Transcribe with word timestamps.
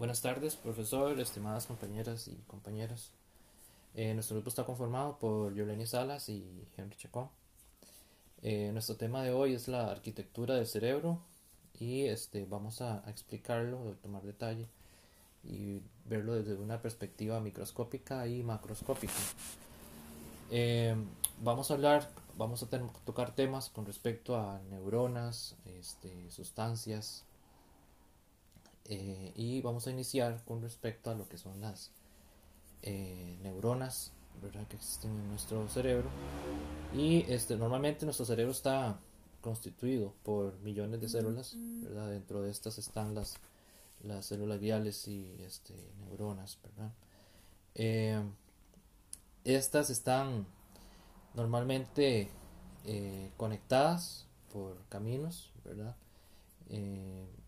Buenas 0.00 0.22
tardes, 0.22 0.56
profesor, 0.56 1.20
estimadas 1.20 1.66
compañeras 1.66 2.26
y 2.26 2.34
compañeros. 2.46 3.10
Eh, 3.94 4.14
nuestro 4.14 4.36
grupo 4.36 4.48
está 4.48 4.64
conformado 4.64 5.18
por 5.18 5.52
Yoleni 5.52 5.86
Salas 5.86 6.30
y 6.30 6.42
Henry 6.74 6.96
Chacón. 6.96 7.28
Eh, 8.40 8.70
nuestro 8.72 8.96
tema 8.96 9.22
de 9.22 9.32
hoy 9.32 9.52
es 9.52 9.68
la 9.68 9.90
arquitectura 9.90 10.54
del 10.54 10.66
cerebro 10.66 11.20
y 11.78 12.06
este, 12.06 12.46
vamos 12.46 12.80
a, 12.80 13.04
explicarlo, 13.08 13.90
a 13.90 13.94
tomar 13.96 14.22
detalle 14.22 14.66
y 15.44 15.82
verlo 16.06 16.32
desde 16.34 16.54
una 16.54 16.80
perspectiva 16.80 17.38
microscópica 17.40 18.26
y 18.26 18.42
macroscópica. 18.42 19.12
Eh, 20.50 20.96
vamos 21.42 21.70
a 21.70 21.74
hablar, 21.74 22.08
vamos 22.38 22.62
a 22.62 22.68
tocar 23.04 23.34
temas 23.34 23.68
con 23.68 23.84
respecto 23.84 24.34
a 24.34 24.62
neuronas, 24.70 25.56
este, 25.78 26.30
sustancias, 26.30 27.22
eh, 28.92 29.32
y 29.36 29.60
vamos 29.60 29.86
a 29.86 29.92
iniciar 29.92 30.42
con 30.44 30.60
respecto 30.62 31.12
a 31.12 31.14
lo 31.14 31.28
que 31.28 31.38
son 31.38 31.60
las 31.60 31.92
eh, 32.82 33.38
neuronas 33.40 34.10
¿verdad? 34.42 34.66
que 34.66 34.74
existen 34.74 35.12
en 35.12 35.28
nuestro 35.28 35.68
cerebro. 35.68 36.10
Y 36.92 37.24
este, 37.32 37.56
normalmente 37.56 38.04
nuestro 38.04 38.26
cerebro 38.26 38.50
está 38.50 38.98
constituido 39.40 40.12
por 40.24 40.58
millones 40.58 41.00
de 41.00 41.08
células. 41.08 41.54
¿verdad? 41.56 42.10
Dentro 42.10 42.42
de 42.42 42.50
estas 42.50 42.78
están 42.78 43.14
las, 43.14 43.36
las 44.02 44.26
células 44.26 44.58
guiales 44.58 45.06
y 45.06 45.36
este, 45.38 45.72
neuronas. 46.00 46.58
¿verdad? 46.60 46.92
Eh, 47.76 48.20
estas 49.44 49.88
están 49.90 50.48
normalmente 51.34 52.28
conectadas 53.36 54.26
por 54.52 54.82
caminos, 54.88 55.52
¿verdad? 55.64 55.94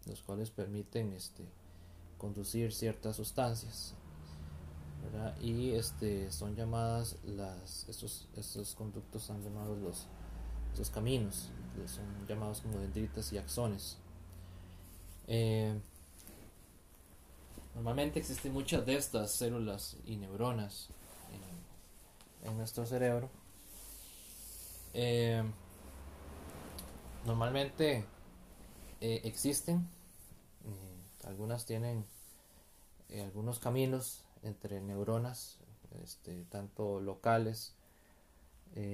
Los 0.06 0.22
cuales 0.22 0.50
permiten 0.50 1.12
este, 1.12 1.44
conducir 2.18 2.72
ciertas 2.72 3.16
sustancias. 3.16 3.94
Y 5.40 5.72
este, 5.72 6.30
son 6.30 6.54
llamadas 6.54 7.16
las, 7.24 7.86
estos, 7.88 8.28
estos 8.36 8.74
conductos 8.74 9.22
son 9.22 9.42
llamados 9.42 9.78
los, 9.78 10.06
los 10.78 10.90
caminos, 10.90 11.50
son 11.86 12.04
llamados 12.26 12.60
como 12.60 12.78
dendritas 12.78 13.32
y 13.32 13.38
axones. 13.38 13.98
Eh, 15.26 15.78
normalmente 17.74 18.20
existen 18.20 18.52
muchas 18.52 18.86
de 18.86 18.96
estas 18.96 19.32
células 19.32 19.96
y 20.06 20.16
neuronas 20.16 20.88
en, 22.44 22.56
nuestro 22.56 22.86
cerebro. 22.86 23.28
Eh, 24.94 25.42
normalmente 27.26 28.04
eh, 29.04 29.20
existen, 29.24 29.88
eh, 30.64 31.26
algunas 31.26 31.66
tienen 31.66 32.06
eh, 33.08 33.22
algunos 33.22 33.58
caminos 33.58 34.24
entre 34.44 34.80
neuronas, 34.80 35.58
este, 36.04 36.44
tanto 36.44 37.00
locales, 37.00 37.74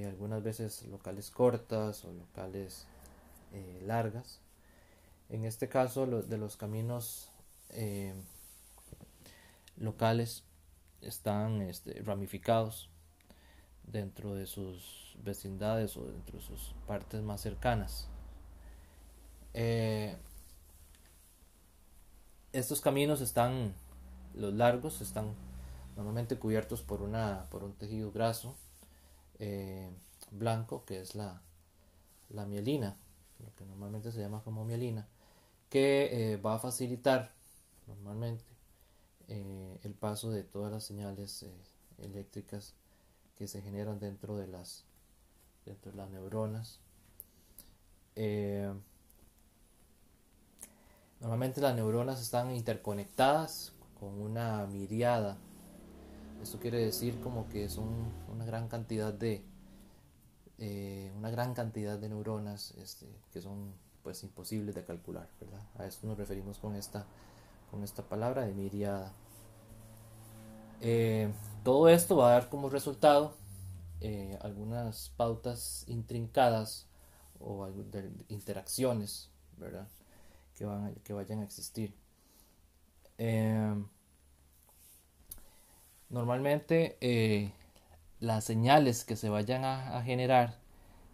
algunas 0.07 0.43
veces 0.43 0.83
locales 0.87 1.31
cortas 1.31 2.07
o 2.07 2.13
locales 2.13 2.87
largas. 3.83 4.41
En 5.29 5.45
este 5.45 5.69
caso 5.69 6.07
de 6.07 6.39
los 6.39 6.57
caminos 6.57 7.31
locales 9.77 10.43
están 11.03 11.63
este, 11.63 12.03
ramificados 12.03 12.89
dentro 13.85 14.35
de 14.35 14.47
sus 14.47 15.17
vecindades 15.23 15.97
o 15.97 16.07
dentro 16.07 16.39
de 16.39 16.45
sus 16.45 16.75
partes 16.87 17.23
más 17.23 17.43
cercanas. 17.43 18.09
Eh, 19.55 20.17
estos 22.53 22.81
caminos 22.81 23.21
están, 23.21 23.75
los 24.35 24.55
largos, 24.55 25.01
están 25.01 25.35
normalmente 25.97 26.39
cubiertos 26.39 26.83
por, 26.83 27.03
una, 27.03 27.47
por 27.51 27.65
un 27.65 27.73
tejido 27.75 28.13
graso 28.13 28.55
eh, 29.39 29.91
blanco, 30.31 30.85
que 30.85 31.01
es 31.01 31.15
la, 31.15 31.43
la 32.31 32.47
mielina, 32.47 32.97
lo 33.45 33.55
que 33.55 33.65
normalmente 33.65 34.13
se 34.13 34.21
llama 34.21 34.43
como 34.43 34.65
mielina, 34.65 35.07
que 35.71 36.33
eh, 36.33 36.37
va 36.37 36.55
a 36.55 36.59
facilitar 36.59 37.33
normalmente 37.87 38.45
el 39.29 39.93
paso 39.93 40.31
de 40.31 40.43
todas 40.43 40.73
las 40.73 40.85
señales 40.85 41.45
eléctricas 41.99 42.73
que 43.37 43.47
se 43.47 43.61
generan 43.61 44.01
dentro 44.01 44.39
de 44.39 44.47
las, 44.47 44.85
dentro 45.67 45.91
de 45.93 45.99
las 45.99 46.11
neuronas. 46.11 46.81
Normalmente 51.21 51.61
las 51.61 51.75
neuronas 51.75 52.21
están 52.21 52.55
interconectadas 52.55 53.73
con 53.99 54.21
una 54.21 54.67
miriada. 54.67 55.37
Esto 56.43 56.59
quiere 56.61 56.79
decir 56.85 57.21
como 57.21 57.49
que 57.49 57.69
son 57.69 57.89
una 58.33 58.45
gran 58.45 58.69
cantidad 58.69 59.13
de 59.13 59.45
eh, 60.59 61.13
una 61.17 61.31
gran 61.31 61.55
cantidad 61.55 61.99
de 61.99 62.09
neuronas 62.09 62.73
este, 62.79 63.07
que 63.33 63.41
son 63.41 63.73
pues 64.03 64.23
imposibles 64.23 64.75
de 64.75 64.85
calcular, 64.85 65.29
¿verdad? 65.41 65.63
A 65.77 65.87
esto 65.87 66.07
nos 66.07 66.19
referimos 66.19 66.59
con 66.59 66.75
esta 66.75 67.07
con 67.71 67.83
esta 67.83 68.03
palabra 68.03 68.43
de 68.47 68.53
miriada. 68.53 69.13
Eh, 70.81 71.31
todo 71.65 71.89
esto 71.89 72.17
va 72.17 72.29
a 72.29 72.33
dar 72.33 72.49
como 72.49 72.71
resultado 72.71 73.35
eh, 74.01 74.39
algunas 74.43 75.11
pautas 75.17 75.85
intrincadas 75.89 76.87
o 77.41 77.67
de 77.67 78.11
interacciones, 78.29 79.31
¿verdad? 79.57 79.89
Que, 80.59 80.65
van, 80.65 80.95
que 81.05 81.13
vayan 81.13 81.41
a 81.41 81.45
existir. 81.45 81.95
Em, 83.17 83.87
normalmente 86.11 86.97
eh, 87.01 87.53
las 88.21 88.45
señales 88.45 89.05
que 89.05 89.17
se 89.17 89.29
vayan 89.29 89.65
a, 89.65 90.03
generar 90.03 90.59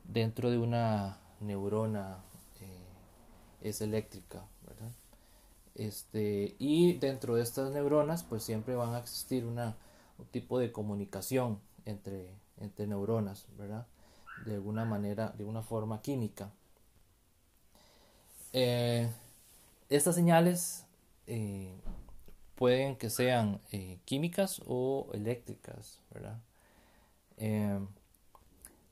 dentro 0.05 0.51
de 0.51 0.59
una 0.59 1.19
neurona 1.41 2.19
eh, 2.61 3.69
es 3.69 3.81
eléctrica, 3.81 4.47
Este, 5.75 6.55
y 6.59 6.95
dentro 6.99 7.35
de 7.35 7.43
estas 7.43 7.73
neuronas 7.73 8.23
pues 8.23 8.45
siempre 8.45 8.77
van 8.77 8.95
a 8.95 8.99
existir 9.01 9.45
una, 9.45 9.77
un 10.19 10.27
tipo 10.27 10.59
de 10.59 10.73
comunicación 10.73 11.59
entre, 11.85 12.31
entre 12.59 12.87
neuronas, 12.87 13.47
¿verdad? 13.59 13.87
De 14.47 14.55
alguna 14.55 14.85
manera, 14.85 15.31
de 15.37 15.45
una 15.45 15.63
forma 15.63 16.01
química. 16.01 16.51
Eh, 18.53 19.09
estas 19.97 20.15
señales 20.15 20.87
eh, 21.27 21.73
pueden 22.57 22.97
que 22.97 23.11
sean 23.11 23.61
eh, 23.73 23.99
químicas 24.05 24.61
o 24.67 25.09
eléctricas, 25.13 26.01
¿verdad? 26.11 26.39
Em, 27.37 27.89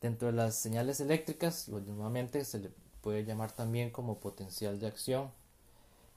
dentro 0.00 0.28
de 0.28 0.34
las 0.34 0.56
señales 0.56 1.00
eléctricas, 1.00 1.68
normalmente 1.68 2.44
se 2.44 2.58
le 2.60 2.70
puede 3.00 3.24
llamar 3.24 3.52
también 3.52 3.90
como 3.90 4.20
potencial 4.20 4.78
de 4.78 4.86
acción, 4.86 5.30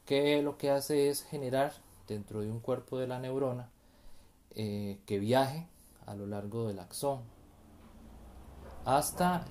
que 0.05 0.41
lo 0.41 0.57
que 0.57 0.69
hace 0.69 1.09
es 1.09 1.23
generar 1.23 1.73
dentro 2.07 2.41
de 2.41 2.51
un 2.51 2.59
cuerpo 2.59 2.99
de 2.99 3.07
la 3.07 3.19
neurona 3.19 3.71
eh, 4.53 4.99
que 5.05 5.19
viaje 5.19 5.67
a 6.05 6.15
lo 6.15 6.27
largo 6.27 6.67
del 6.67 6.79
axón 6.79 7.21
hasta, 8.85 9.47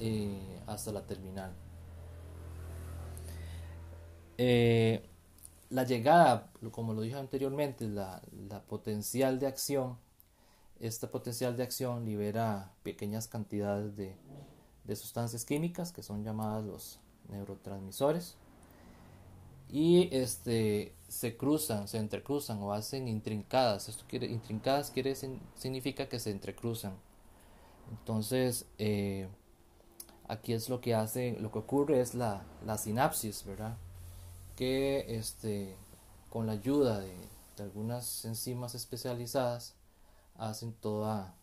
hasta 0.66 0.92
la 0.92 1.04
terminal 1.06 1.52
la 5.74 5.82
llegada, 5.82 6.52
como 6.70 6.94
lo 6.94 7.02
dije 7.02 7.16
anteriormente, 7.16 7.88
la, 7.88 8.22
potencial 8.68 9.40
de 9.40 9.48
acción, 9.48 9.98
esta 10.78 11.10
potencial 11.10 11.56
de 11.56 11.64
acción 11.64 12.04
libera 12.04 12.70
pequeñas 12.84 13.26
cantidades 13.26 13.96
de, 13.96 14.16
sustancias 14.94 15.44
químicas 15.44 15.92
que 15.92 16.04
son 16.04 16.22
llamadas 16.22 16.64
los 16.64 17.00
neurotransmisores 17.28 18.36
y 19.68 20.14
este 20.14 20.94
se 21.08 21.36
cruzan, 21.36 21.88
se 21.88 21.98
entrecruzan 21.98 22.62
o 22.62 22.72
hacen 22.72 23.08
intrincadas. 23.08 23.88
Esto 23.88 24.04
quiere 24.06 24.26
intrincadas 24.26 24.92
quiere 24.92 25.16
significa 25.56 26.08
que 26.08 26.20
se 26.20 26.30
entrecruzan. 26.30 26.94
Entonces 27.90 28.66
eh, 28.78 29.26
aquí 30.28 30.52
es 30.52 30.68
lo 30.68 30.80
que 30.80 30.94
hace, 30.94 31.36
lo 31.40 31.50
que 31.50 31.58
ocurre 31.58 32.00
es 32.00 32.14
la, 32.14 32.44
la 32.64 32.78
sinapsis, 32.78 33.44
¿verdad? 33.44 33.76
Que 34.56 35.16
este, 35.16 35.76
con 36.30 36.46
la 36.46 36.52
ayuda 36.52 37.00
de, 37.00 37.14
algunas 37.58 38.24
enzimas 38.24 38.74
especializadas 38.74 39.76
hacen 40.36 40.72
toda 40.72 41.34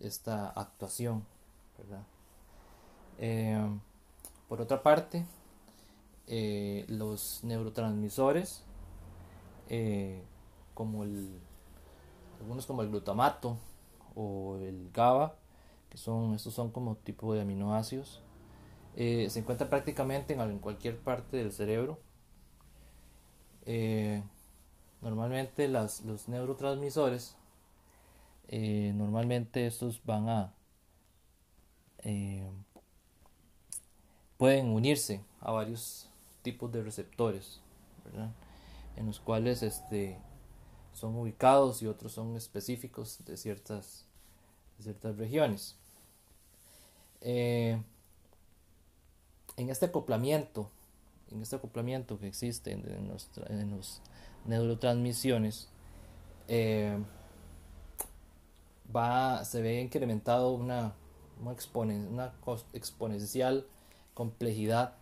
esta 0.00 0.48
actuación. 0.48 1.26
Em, 3.18 3.80
por 4.48 4.62
otra 4.62 4.82
parte, 4.82 5.26
eh, 6.26 6.86
los 6.88 7.40
neurotransmisores, 7.44 8.62
eh, 9.68 10.22
como 10.72 11.04
el, 11.04 11.38
algunos 12.40 12.64
como 12.64 12.82
el 12.82 12.88
glutamato 12.88 13.58
o 14.14 14.56
el 14.56 14.90
GABA, 14.92 15.36
que 15.90 15.98
son, 15.98 16.34
estos 16.34 16.54
son 16.54 16.70
como 16.70 16.96
tipo 16.96 17.34
de 17.34 17.42
aminoácidos, 17.42 18.22
eh, 18.96 19.28
se 19.28 19.40
encuentran 19.40 19.68
prácticamente 19.68 20.32
en 20.32 20.58
cualquier 20.58 20.98
parte 20.98 21.36
del 21.36 21.52
cerebro 21.52 21.98
eh, 23.66 24.22
normalmente 25.02 25.66
las, 25.66 26.02
los 26.02 26.28
neurotransmisores, 26.28 27.34
eh, 28.48 28.92
normalmente 28.94 29.66
estos 29.66 30.00
van 30.04 30.28
a, 30.28 30.54
eh, 31.98 32.48
pueden 34.36 34.68
unirse 34.68 35.20
a 35.40 35.50
varios 35.50 36.08
tipos 36.42 36.70
de 36.70 36.84
receptores, 36.84 37.60
en 38.94 39.06
los 39.06 39.18
cuales 39.18 39.64
este, 39.64 40.16
son 40.94 41.16
ubicados 41.16 41.82
y 41.82 41.88
otros 41.88 42.12
son 42.12 42.36
específicos 42.36 43.18
de 43.24 43.36
ciertas, 43.36 44.06
ciertas 44.78 45.16
regiones. 45.16 45.76
En 47.20 47.84
este 49.56 49.86
acoplamiento, 49.86 50.70
en 51.30 51.42
este 51.42 51.56
acoplamiento 51.56 52.18
que 52.18 52.28
existe 52.28 52.72
en, 52.72 52.84
en, 53.48 53.70
los 53.70 54.00
neurotransmisiones, 54.44 55.68
eh, 56.48 56.98
va, 58.94 59.44
se 59.44 59.60
ve 59.62 59.80
incrementado 59.80 60.52
una, 60.52 60.94
una, 61.40 62.32
exponencial 62.72 63.66
complejidad 64.14 64.94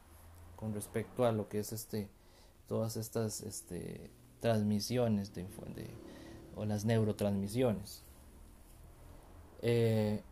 con 0.56 0.75
respecto 0.75 1.25
a 1.25 1.32
lo 1.32 1.49
que 1.49 1.61
es 1.61 1.73
este 1.73 2.09
todas 2.69 2.97
estas 2.97 3.43
este, 3.43 4.11
transmisiones 4.41 5.35
de, 5.35 5.47
o 6.56 6.65
las 6.65 6.85
neurotransmisiones. 6.85 8.03
Eh, 9.62 10.23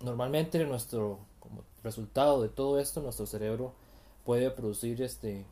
normalmente 0.00 0.64
nuestro 0.64 1.18
como 1.38 1.62
resultado 1.82 2.42
de 2.42 2.48
todo 2.48 2.78
esto 2.78 3.00
nuestro 3.02 3.26
cerebro 3.26 3.74
puede 4.24 4.50
producir 4.50 5.00
este 5.02 5.44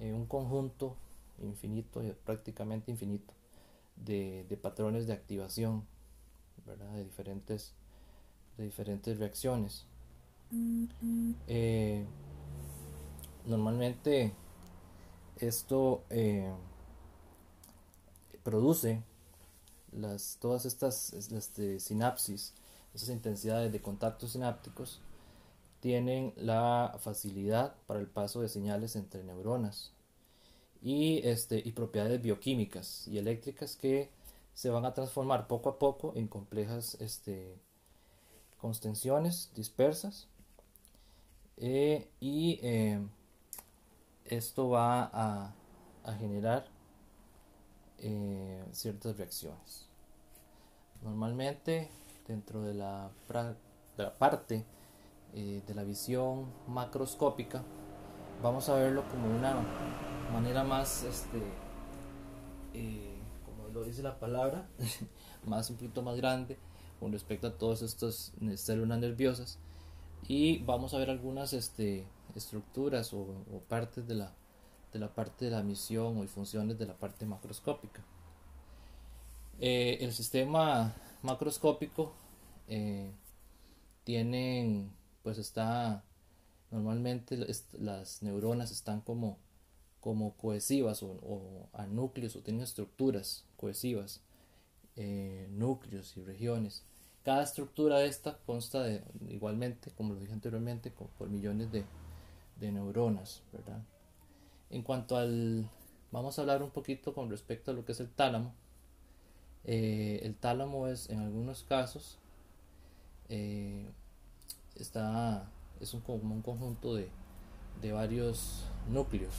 eh, 0.00 0.12
un 0.12 0.26
conjunto 0.26 0.96
infinito 1.42 2.02
prácticamente 2.24 2.90
infinito 2.90 3.32
de, 3.96 4.58
patrones 4.60 5.06
de 5.06 5.12
activación 5.12 5.84
de 6.66 7.04
diferentes 7.04 7.72
de 8.56 8.64
diferentes 8.64 9.18
reacciones. 9.18 9.86
Eh, 11.46 12.04
normalmente 13.44 14.32
esto 15.38 16.04
eh, 16.10 16.52
produce 18.42 19.02
las, 19.92 20.38
todas 20.40 20.64
estas 20.66 21.12
este, 21.12 21.80
sinapsis, 21.80 22.54
esas 22.94 23.10
intensidades 23.10 23.72
de 23.72 23.82
contactos 23.82 24.32
sinápticos, 24.32 25.00
tienen 25.80 26.32
la 26.36 26.96
facilidad 27.00 27.74
para 27.86 28.00
el 28.00 28.06
paso 28.06 28.40
de 28.40 28.48
señales 28.48 28.96
entre 28.96 29.22
neuronas 29.24 29.92
y, 30.82 31.26
este, 31.26 31.62
y 31.64 31.72
propiedades 31.72 32.22
bioquímicas 32.22 33.06
y 33.08 33.18
eléctricas 33.18 33.76
que 33.76 34.10
se 34.54 34.70
van 34.70 34.84
a 34.84 34.94
transformar 34.94 35.46
poco 35.48 35.68
a 35.68 35.78
poco 35.78 36.12
en 36.16 36.28
complejas 36.28 36.96
este, 37.00 37.58
constensiones 38.58 39.50
dispersas 39.54 40.28
eh, 41.58 42.08
y 42.20 42.58
eh, 42.62 43.00
esto 44.24 44.70
va 44.70 45.10
a, 45.12 45.52
generar 46.18 46.66
eh, 47.98 48.64
ciertas 48.72 49.16
reacciones. 49.16 49.86
Normalmente 51.02 51.90
dentro 52.28 52.62
de 52.62 52.74
la, 52.74 53.10
parte 54.18 54.64
eh, 55.34 55.62
de 55.66 55.74
la 55.74 55.84
visión 55.84 56.46
macroscópica 56.66 57.62
vamos 58.42 58.68
a 58.68 58.74
verlo 58.74 59.04
como 59.08 59.34
una 59.34 59.56
manera 60.32 60.64
más, 60.64 61.04
este, 61.04 61.42
eh, 62.74 63.18
como 63.44 63.68
lo 63.68 63.84
dice 63.84 64.02
la 64.02 64.18
palabra, 64.18 64.68
más 65.46 65.70
un 65.70 65.76
poquito 65.76 66.02
más 66.02 66.16
grande 66.16 66.58
con 67.00 67.12
respecto 67.12 67.46
a 67.46 67.58
todas 67.58 67.82
estas 67.82 68.32
células 68.56 68.98
nerviosas 68.98 69.58
y 70.28 70.58
vamos 70.58 70.94
a 70.94 70.98
ver 70.98 71.10
algunas 71.10 71.52
este, 71.52 72.04
estructuras 72.34 73.12
o, 73.12 73.26
partes 73.68 74.06
de 74.06 74.14
la, 74.14 74.32
de 74.92 74.98
la 74.98 75.14
parte 75.14 75.46
de 75.46 75.50
la 75.52 75.62
misión 75.62 76.18
o 76.18 76.26
funciones 76.26 76.78
de 76.78 76.86
la 76.86 76.94
parte 76.94 77.26
macroscópica. 77.26 78.02
Eh, 79.58 79.98
el 80.00 80.12
sistema 80.12 80.94
macroscópico 81.22 82.12
eh, 82.68 83.10
tienen, 84.04 84.90
pues 85.26 85.38
está, 85.38 86.04
normalmente 86.70 87.36
las 87.80 88.22
neuronas 88.22 88.70
están 88.70 89.00
como, 89.00 89.38
como 89.98 90.36
cohesivas 90.36 91.02
o, 91.02 91.68
a 91.72 91.84
núcleos 91.88 92.36
o 92.36 92.42
tienen 92.42 92.62
estructuras 92.62 93.44
cohesivas, 93.56 94.20
eh, 94.94 95.48
núcleos 95.50 96.16
y 96.16 96.22
regiones. 96.22 96.84
Cada 97.24 97.42
estructura 97.42 97.98
de 97.98 98.06
esta 98.06 98.38
consta 98.46 98.84
de, 98.84 99.02
igualmente, 99.28 99.90
como 99.96 100.14
lo 100.14 100.20
dije 100.20 100.32
anteriormente, 100.32 100.92
por 100.92 101.28
millones 101.28 101.72
de, 101.72 101.84
de 102.60 102.70
neuronas, 102.70 103.42
¿verdad? 103.52 103.82
En 104.70 104.82
cuanto 104.84 105.16
al, 105.16 105.68
vamos 106.12 106.38
a 106.38 106.42
hablar 106.42 106.62
un 106.62 106.70
poquito 106.70 107.14
con 107.14 107.30
respecto 107.30 107.72
a 107.72 107.74
lo 107.74 107.84
que 107.84 107.90
es 107.90 107.98
el 107.98 108.10
tálamo. 108.10 108.54
Eh, 109.64 110.20
el 110.22 110.36
tálamo 110.36 110.86
es, 110.86 111.10
en 111.10 111.18
algunos 111.18 111.64
casos, 111.64 112.16
eh, 113.28 113.90
está, 114.78 115.50
es 115.80 115.94
un, 115.94 116.00
como 116.00 116.34
un 116.34 116.42
conjunto 116.42 116.94
de, 116.94 117.08
de 117.80 117.92
varios 117.92 118.64
núcleos, 118.88 119.34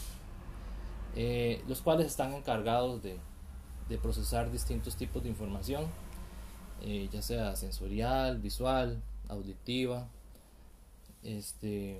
eh, 1.15 1.63
los 1.67 1.81
cuales 1.81 2.07
están 2.07 2.33
encargados 2.33 3.01
de, 3.01 3.17
de, 3.89 3.97
procesar 3.97 4.51
distintos 4.51 4.95
tipos 4.95 5.23
de 5.23 5.29
información, 5.29 5.85
ya 7.11 7.23
sea 7.23 7.55
sensorial, 7.55 8.37
visual, 8.37 9.01
auditiva, 9.29 10.07
este, 11.23 11.99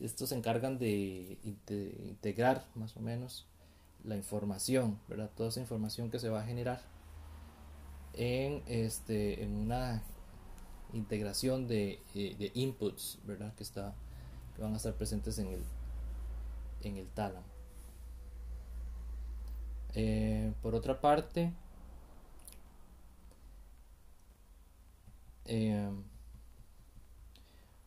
estos 0.00 0.30
se 0.30 0.34
encargan 0.34 0.78
de, 0.78 1.38
integrar 1.44 2.64
más 2.74 2.96
o 2.96 3.00
menos 3.00 3.46
la 4.04 4.16
información, 4.16 4.98
¿verdad? 5.08 5.30
Toda 5.36 5.50
esa 5.50 5.60
información 5.60 6.10
que 6.10 6.18
se 6.18 6.28
va 6.28 6.40
a 6.40 6.44
generar 6.44 6.82
en, 8.14 8.62
este, 8.66 9.44
en 9.44 9.54
una 9.54 10.02
integración 10.92 11.66
de, 11.68 12.00
eh, 12.14 12.50
inputs, 12.54 13.18
¿verdad? 13.24 13.54
Que, 13.54 13.62
está, 13.62 13.94
que 14.54 14.62
van 14.62 14.74
a 14.74 14.76
estar 14.76 14.94
presentes 14.94 15.38
en 15.38 15.48
el, 15.48 15.62
en 16.82 16.96
el 16.96 17.08
tálamo. 17.08 17.46
Eh, 19.94 20.52
por 20.62 20.74
otra 20.74 21.00
parte, 21.00 21.52
eh, 25.46 25.90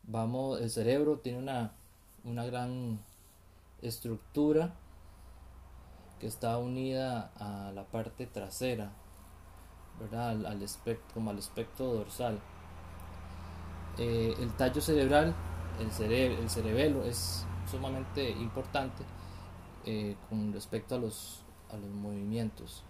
vamos, 0.04 0.62
el 0.62 0.70
cerebro 0.70 1.20
tiene 1.20 1.40
una 1.40 1.74
una 2.26 2.44
gran 2.44 3.00
estructura 3.82 4.74
que 6.20 6.28
está 6.28 6.58
unida 6.58 7.32
a 7.38 7.72
la 7.72 7.86
parte 7.86 8.26
trasera, 8.26 8.92
¿verdad? 10.00 10.46
Al, 10.46 10.66
como 11.14 11.30
al 11.30 11.38
espectro 11.38 11.94
dorsal. 11.94 12.40
Eh, 13.98 14.36
el 14.40 14.52
tallo 14.58 14.82
cerebral, 14.82 15.34
el, 15.80 16.12
el 16.12 16.50
cerebelo 16.50 17.06
es 17.06 17.46
sumamente 17.70 18.30
importante 18.30 19.04
eh, 19.86 20.18
con 20.30 20.52
respecto 20.52 20.96
a 20.96 20.98
los, 20.98 21.42
movimientos, 21.94 22.84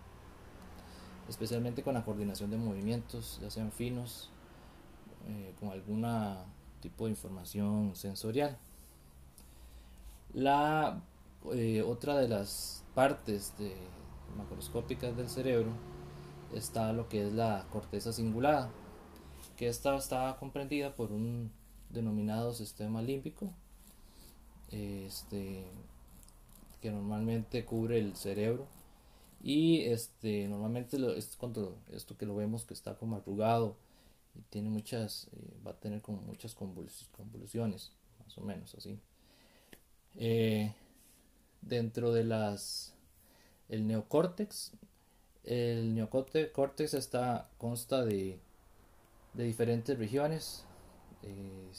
especialmente 1.28 1.82
con 1.82 1.96
la 1.96 2.04
coordinación 2.04 2.52
de 2.52 2.58
movimientos, 2.58 3.40
ya 3.42 3.50
sean 3.50 3.72
finos, 3.72 4.30
eh, 5.28 5.56
con 5.60 5.70
algún 5.70 6.06
tipo 6.82 7.06
de 7.06 7.12
información 7.12 7.96
sensorial. 7.96 8.58
La 10.34 11.02
otra 11.88 12.18
de 12.18 12.28
las 12.28 12.84
partes 12.94 13.54
macroscópicas 14.38 15.16
del 15.16 15.30
cerebro 15.30 15.72
está 16.54 16.94
lo 16.94 17.10
que 17.10 17.28
es 17.28 17.34
la 17.34 17.66
corteza 17.72 18.12
cingulada, 18.14 18.70
que 19.58 19.68
esta 19.68 19.96
está 19.96 20.38
comprendida 20.40 20.96
por 20.96 21.12
un 21.12 21.52
denominado 21.90 22.54
sistema 22.54 23.02
límbico, 23.02 23.54
este, 24.72 25.64
que 26.82 26.92
normalmente 26.92 27.66
cubre 27.66 28.00
el 28.00 28.16
cerebro 28.16 28.68
y 29.42 29.82
este 29.82 30.48
normalmente 30.48 30.98
es 31.18 31.36
cuando 31.38 31.78
esto 31.92 32.18
que 32.18 32.26
lo 32.26 32.36
vemos 32.36 32.66
que 32.66 32.74
está 32.74 32.98
como 32.98 33.16
arrugado 33.16 33.76
y 34.34 34.42
tiene 34.50 34.70
muchas 34.70 35.28
eh, 35.34 35.54
va 35.66 35.72
a 35.72 35.80
tener 35.80 36.02
como 36.02 36.22
muchas 36.22 36.56
convulsiones 36.56 37.92
más 38.24 38.38
o 38.38 38.42
menos 38.42 38.74
así. 38.76 39.00
Eh, 40.16 40.74
dentro 41.62 42.12
de 42.12 42.24
las 42.24 42.94
el 43.70 43.88
neocórtex 43.88 44.72
el 45.44 45.94
neocórtex 45.94 46.94
está 46.96 47.50
consta 47.58 48.04
de, 48.04 48.40
de 49.36 49.44
diferentes 49.44 49.98
regiones 49.98 50.65
eh, 51.24 51.72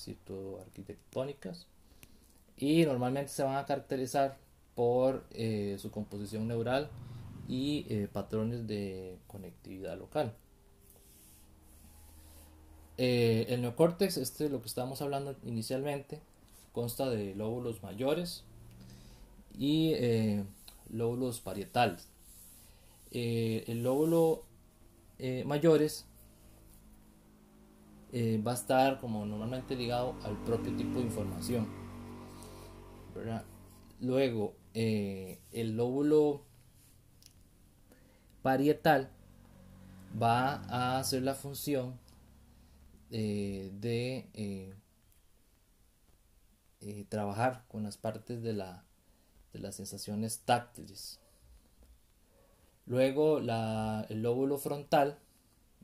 arquitectónicas 0.61 1.67
y 2.57 2.85
normalmente 2.85 3.31
se 3.31 3.43
van 3.43 3.57
a 3.57 3.67
caracterizar 3.67 4.39
por 4.75 5.25
eh, 5.33 5.77
su 5.79 5.91
composición 5.91 6.47
neural 6.47 6.91
y 7.49 7.87
eh, 7.89 8.09
patrones 8.13 8.67
de 8.67 9.19
conectividad 9.27 9.99
local. 9.99 10.35
Eh, 12.99 13.47
el 13.49 13.63
neocórtex, 13.63 14.17
este 14.17 14.47
es 14.47 14.51
lo 14.51 14.61
que 14.61 14.69
estábamos 14.69 15.03
hablando 15.03 15.37
inicialmente, 15.45 16.21
consta 16.73 17.11
de 17.11 17.35
lóbulos 17.35 17.83
mayores 17.83 18.45
y 19.59 19.95
lóbulos 20.91 21.41
parietales. 21.41 22.09
el 23.11 23.83
lóbulo 23.83 24.45
mayores 25.47 26.05
va 28.47 28.53
a 28.53 28.55
estar 28.55 29.01
como 29.01 29.27
normalmente 29.27 29.77
ligado 29.77 30.15
al 30.25 30.37
propio 30.45 30.75
tipo 30.75 30.99
de 30.99 31.05
información. 31.05 31.67
Luego, 34.01 34.55
el 34.75 35.77
lóbulo 35.77 36.43
parietal 38.43 39.11
va 40.21 40.63
a 40.69 40.99
hacer 40.99 41.23
la 41.23 41.35
función 41.35 41.99
eh, 43.11 43.71
de 43.73 44.29
eh, 44.35 44.75
eh, 46.81 47.05
trabajar 47.09 47.65
con 47.69 47.83
las 47.85 47.97
partes 47.97 48.43
de, 48.43 48.53
la, 48.53 48.85
de 49.53 49.61
las 49.61 49.77
sensaciones 49.77 50.41
táctiles. 50.45 51.21
Luego 52.87 53.39
el 53.39 54.23
lóbulo 54.23 54.59
frontal 54.59 55.19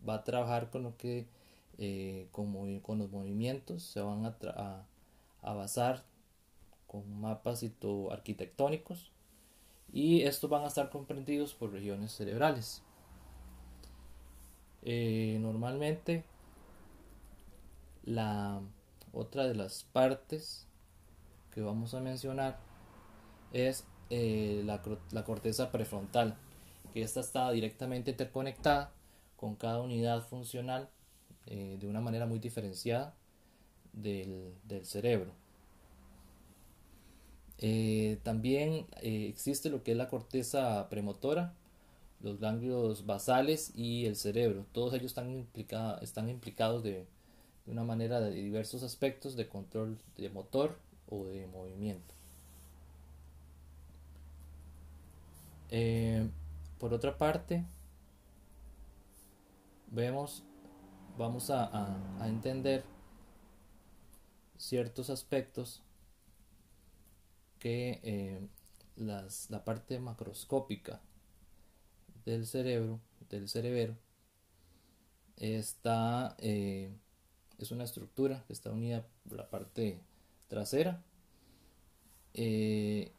va 0.09 0.15
a 0.15 0.25
trabajar 0.25 0.71
con 0.71 0.85
lo 0.85 0.97
que 0.97 1.27
con, 2.31 2.81
con, 2.81 2.99
los 2.99 3.11
movimientos 3.11 3.83
se 3.83 4.01
van 4.01 4.25
a, 4.27 4.87
basar 5.43 6.05
con 6.87 7.21
mapas 7.21 7.65
arquitectónicos 8.11 9.11
y 9.93 10.23
estos 10.23 10.49
van 10.49 10.65
a 10.65 10.69
estar 10.69 10.91
comprendidos 10.91 11.55
por 11.55 11.73
regiones 11.73 12.13
cerebrales. 12.13 12.83
Eh, 14.85 15.39
normalmente 15.41 16.25
la 18.05 18.61
otra 19.13 19.47
de 19.47 19.55
las 19.55 19.85
partes 19.85 20.67
que 21.53 21.61
vamos 21.61 21.95
a 21.95 22.01
mencionar 22.01 22.59
es 23.53 23.85
eh, 24.11 24.63
la, 24.65 24.83
corteza 25.25 25.71
prefrontal, 25.71 26.37
que 26.93 27.03
esta 27.03 27.21
está 27.21 27.51
directamente 27.53 28.11
interconectada 28.11 28.93
con 29.37 29.55
cada 29.55 29.81
unidad 29.81 30.27
funcional 30.27 30.89
eh, 31.47 31.77
de 31.81 31.87
una 31.89 32.01
manera 32.01 32.27
muy 32.27 32.39
diferenciada 32.39 33.15
del 33.93 34.55
cerebro. 34.85 35.33
Eh, 37.59 38.19
también 38.23 38.87
eh, 39.03 39.27
existe 39.29 39.71
lo 39.71 39.83
que 39.83 39.93
es 39.93 39.97
la 39.97 40.09
corteza 40.09 40.89
premotora, 40.89 41.55
los 42.21 42.41
ganglios 42.41 43.07
basales 43.07 43.73
y 43.77 44.07
el 44.07 44.17
cerebro. 44.17 44.67
Todos 44.73 44.95
ellos 44.95 45.07
están, 45.07 45.47
están 46.01 46.29
implicados 46.29 46.83
de, 46.83 47.07
una 47.67 47.85
manera 47.85 48.21
de 48.21 48.33
diversos 48.33 48.83
aspectos 48.83 49.37
de 49.37 49.49
control 49.49 49.99
de 50.17 50.29
motor 50.31 50.79
o 51.09 51.27
de 51.27 51.47
movimiento. 51.47 52.15
Por 56.79 56.93
otra 56.93 57.17
parte, 57.17 57.65
vemos, 59.93 60.43
vamos 61.17 61.51
a 61.51 61.99
entender 62.27 62.85
ciertos 64.63 65.11
aspectos 65.11 65.83
que 67.59 68.01
eh, 68.03 68.49
la 68.97 69.65
parte 69.65 69.99
macroscópica 69.99 71.01
del 72.25 72.47
cerebro, 72.47 73.01
del 73.29 73.49
cerebro, 73.49 73.97
está, 75.37 76.37
eh, 76.39 76.93
es 77.59 77.73
una 77.73 77.85
estructura 77.85 78.45
que 78.47 78.53
está 78.53 78.71
unida 78.71 79.07
por 79.29 79.39
la 79.39 79.51
parte 79.51 80.01
trasera, 80.49 81.03
eh, 82.35 83.13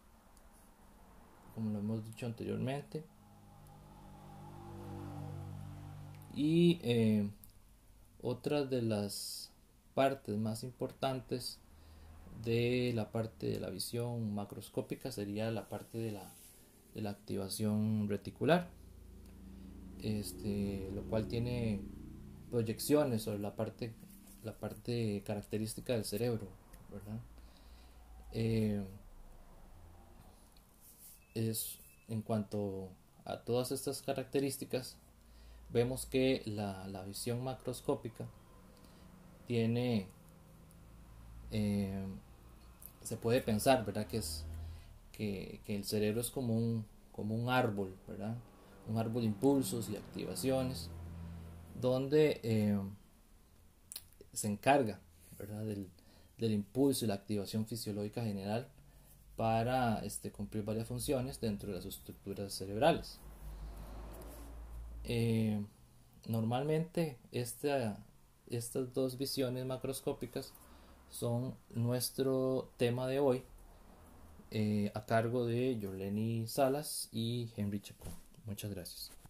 como 1.55 1.71
lo 1.71 1.79
hemos 1.79 2.05
dicho 2.05 2.25
anteriormente, 2.25 3.03
y 6.33 6.79
otra 8.23 8.63
de 8.63 8.81
las 8.81 9.51
partes 9.93 10.35
más 10.37 10.63
importantes 10.63 11.59
de 12.43 12.91
la 12.95 13.11
parte 13.11 13.47
de 13.47 13.59
la 13.59 13.69
visión 13.69 14.33
macroscópica 14.33 15.11
sería 15.11 15.51
la 15.51 15.69
parte 15.69 15.97
de 15.99 16.11
la, 16.11 16.33
de 16.95 17.01
la 17.01 17.11
activación 17.11 18.07
reticular, 18.09 18.69
este, 20.01 20.89
lo 20.95 21.03
cual 21.03 21.27
tiene 21.27 21.81
proyecciones 22.49 23.23
sobre 23.23 23.39
la 23.39 23.55
parte, 23.55 23.93
la 24.43 24.57
parte 24.57 25.21
característica 25.25 25.93
del 25.93 26.05
cerebro, 26.05 26.47
eh, 28.31 28.83
es 31.35 31.79
en 32.07 32.21
cuanto 32.21 32.89
a 33.25 33.37
todas 33.41 33.71
estas 33.71 34.01
características, 34.01 34.97
vemos 35.73 36.05
que 36.05 36.43
la, 36.45 36.87
la 36.87 37.03
visión 37.03 37.43
macroscópica 37.43 38.25
tiene 39.47 40.07
eh, 41.53 42.03
se 43.03 43.15
puede 43.15 43.39
pensar, 43.41 43.85
¿verdad? 43.85 44.07
Que, 44.07 44.17
es, 44.17 44.43
que, 45.11 45.61
el 45.67 45.85
cerebro 45.85 46.21
es 46.21 46.31
como 46.31 46.57
un, 46.57 46.85
como 47.11 47.35
un 47.35 47.49
árbol, 47.49 47.95
¿verdad? 48.07 48.35
Un 48.89 48.97
árbol 48.97 49.21
de 49.21 49.27
impulsos 49.27 49.89
y 49.89 49.95
activaciones, 49.95 50.89
donde 51.79 52.39
eh, 52.43 52.79
se 54.33 54.47
encarga, 54.47 54.99
¿verdad? 55.37 55.63
Del, 55.63 55.89
impulso 56.39 57.05
y 57.05 57.07
la 57.07 57.13
activación 57.13 57.65
fisiológica 57.65 58.21
general 58.21 58.67
para 59.37 59.99
este, 59.99 60.29
cumplir 60.29 60.65
varias 60.65 60.89
funciones 60.89 61.39
dentro 61.39 61.69
de 61.69 61.75
las 61.75 61.85
estructuras 61.85 62.51
cerebrales. 62.51 63.17
Eh, 65.05 65.61
normalmente 66.27 67.17
estas 67.31 67.97
dos 68.93 69.17
visiones 69.17 69.65
macroscópicas 69.65 70.53
son 71.09 71.55
nuestro 71.69 72.71
tema 72.77 73.07
de 73.07 73.19
hoy 73.19 73.43
eh, 74.51 74.91
a 74.93 75.05
cargo 75.05 75.45
de 75.45 75.79
Yoleni 75.79 76.47
Salas 76.47 77.09
y 77.11 77.49
Henry 77.57 77.79
Chacón. 77.79 78.13
Muchas 78.45 78.71
gracias. 78.71 79.22